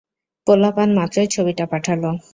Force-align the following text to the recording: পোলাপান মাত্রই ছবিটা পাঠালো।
পোলাপান 0.47 0.89
মাত্রই 0.93 1.27
ছবিটা 1.27 1.65
পাঠালো। 1.71 2.09